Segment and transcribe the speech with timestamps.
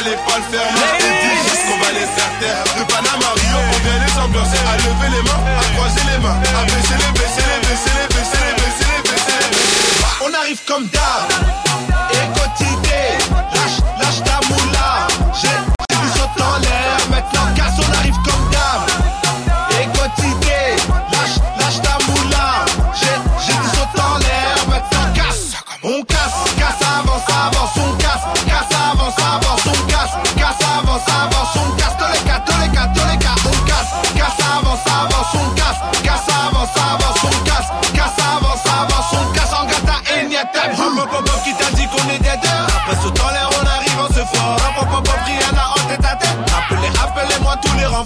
[0.00, 0.66] fallait pas le faire.
[1.68, 2.64] Qu'on va les faire taire.
[2.78, 4.58] De Panama Rio, on vient les ambiancer.
[4.68, 8.08] À lever les mains, à croiser les mains, à baisser les, baisser les, baisser les,
[8.08, 10.26] baisser les, baisser les, baisser les, baisser les.
[10.26, 11.69] On arrive comme d'hab.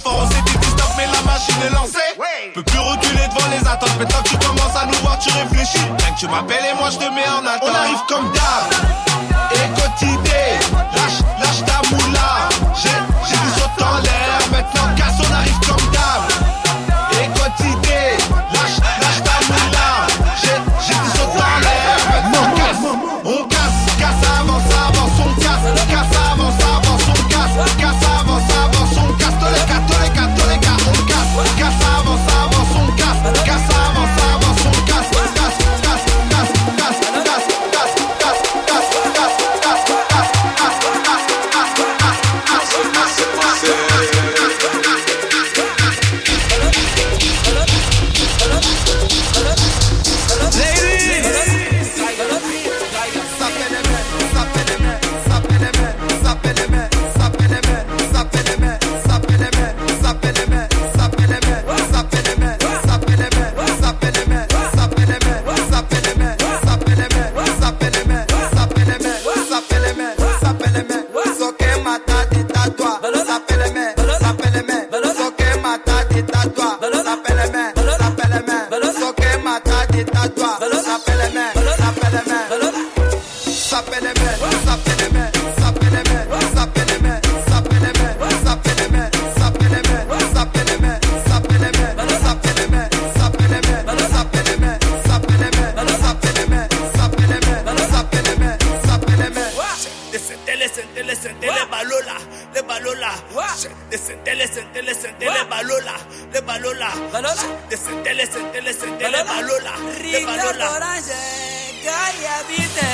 [0.05, 1.99] on s'est dit stop, mais la machine est lancée.
[2.55, 5.31] Peux plus reculer devant les attentes, mais tant que tu commences à nous voir, tu
[5.31, 5.79] réfléchis.
[5.99, 7.71] Rien que tu m'appelles et moi je te mets en attente.
[7.71, 8.67] On arrive comme d'hab,
[9.53, 10.59] et quotidien,
[10.95, 12.54] lâche, lâche ta moula.
[112.43, 112.94] vida.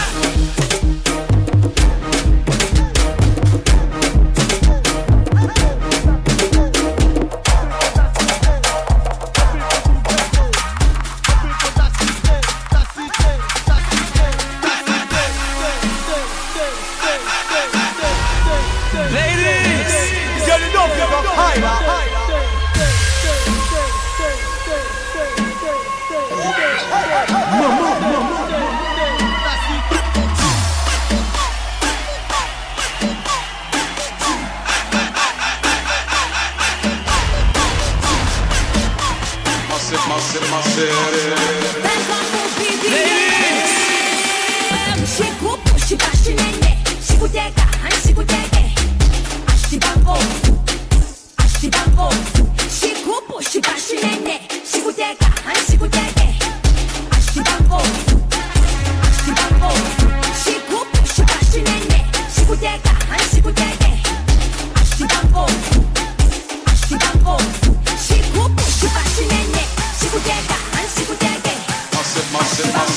[21.53, 21.90] 拜吧。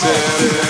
[0.04, 0.63] dancing.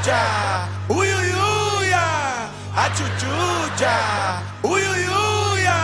[0.00, 2.02] Achuchucha, uyuyuya,
[2.74, 3.92] achuchucha,
[4.64, 5.76] uyuyuya,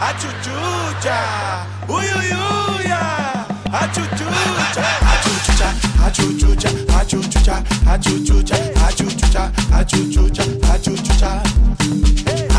[0.00, 1.18] achuchucha,
[1.88, 3.00] uyuyuya,
[3.72, 5.68] achuchucha, achuchucha,
[6.06, 6.70] achuchucha,
[7.00, 7.62] achuchucha,
[7.92, 8.56] achuchucha,
[8.86, 9.50] achuchucha,
[9.80, 11.42] achuchucha, achuchucha,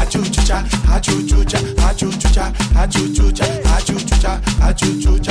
[0.01, 2.43] achuchucha, achuchucha, achuchucha,
[2.81, 3.45] achuchucha,
[3.77, 5.30] achuchucha, achuchucha,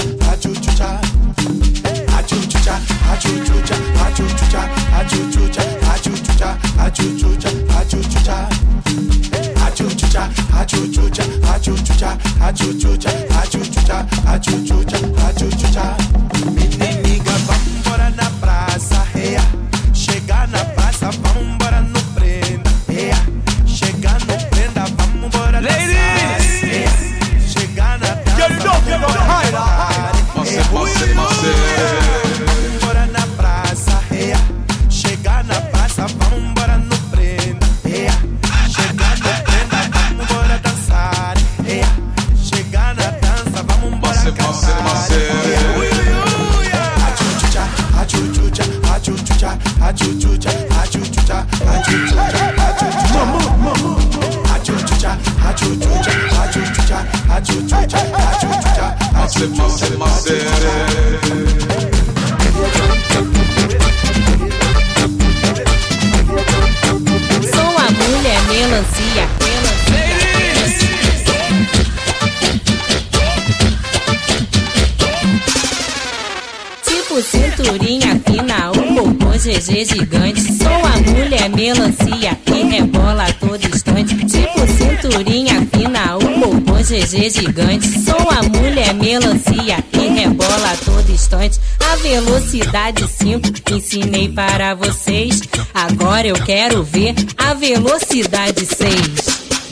[77.23, 80.43] cinturinha fina, o GG gigante.
[80.53, 84.15] Sou a mulher melancia que rebola a todo instante.
[84.17, 87.87] Tipo cinturinha fina, popô GG gigante.
[88.01, 91.61] Sou a mulher melancia que rebola a todo instante.
[91.79, 95.43] A velocidade 5 ensinei para vocês.
[95.75, 98.91] Agora eu quero ver a velocidade 6.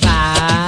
[0.02, 0.67] Vai, vai,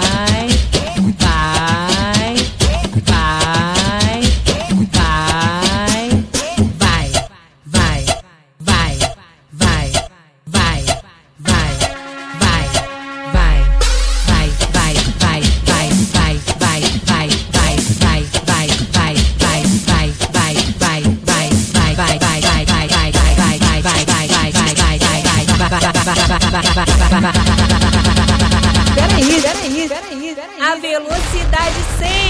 [30.71, 32.30] a velocidade 100.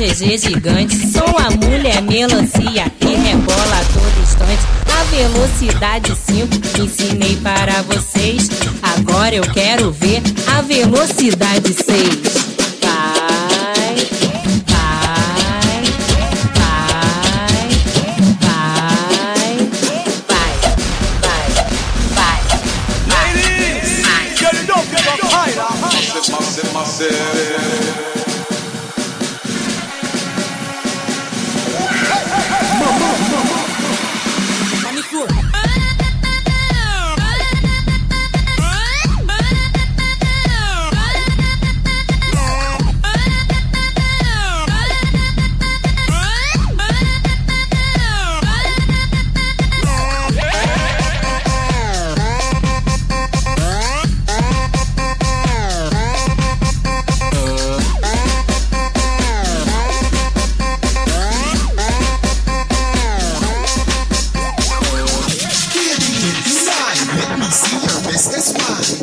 [0.00, 0.96] GG gigante.
[1.12, 4.62] Sou a mulher melancia que rebola a todo instante.
[4.98, 8.48] A velocidade 5 ensinei para vocês.
[8.82, 10.22] Agora eu quero ver
[10.56, 11.86] a velocidade 6.
[12.80, 13.49] Vai,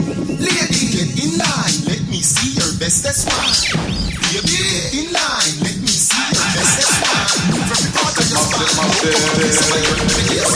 [0.07, 3.51] Lady, get in line, let me see your bestest one.
[4.31, 7.27] Baby, get in line, let me see your bestest one.
[7.51, 8.71] Move every part of your spine.
[8.71, 9.83] Move up on this way,
[10.31, 10.47] yes.